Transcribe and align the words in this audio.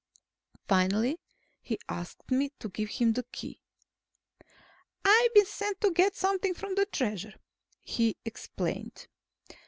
Finally, 0.67 1.19
he 1.61 1.77
asked 1.87 2.31
me 2.31 2.49
to 2.57 2.69
give 2.69 2.89
him 2.89 3.13
the 3.13 3.21
Key. 3.31 3.61
"I've 5.05 5.31
been 5.35 5.45
sent 5.45 5.79
to 5.81 5.91
get 5.91 6.15
something 6.15 6.55
from 6.55 6.73
the 6.73 6.87
Treasure," 6.87 7.35
he 7.83 8.17
explained. 8.25 9.05